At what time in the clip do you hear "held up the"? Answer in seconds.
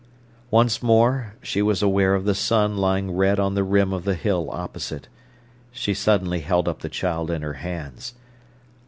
6.39-6.89